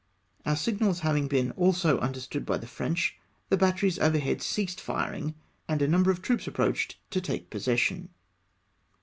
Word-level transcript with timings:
Our 0.47 0.55
signals 0.55 1.01
having 1.01 1.27
been 1.27 1.51
also 1.51 1.99
understood 1.99 2.43
by 2.43 2.57
the 2.57 2.65
French, 2.65 3.19
the 3.49 3.55
batteries 3.55 3.99
overhead 3.99 4.41
ceased 4.41 4.81
firing, 4.81 5.35
and 5.67 5.79
a 5.79 5.87
number 5.87 6.09
of 6.09 6.23
troops 6.23 6.47
approached 6.47 6.97
to 7.11 7.21
take 7.21 7.51
possession. 7.51 8.09